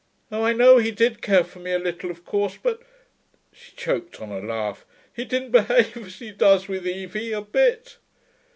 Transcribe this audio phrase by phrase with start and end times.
[0.31, 2.81] Oh, I know he did care for me a little, of course, but'
[3.53, 7.97] she choked on a laugh, 'he didn't behave as he does with Evie, a bit....'